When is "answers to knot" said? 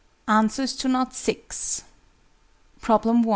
0.27-1.15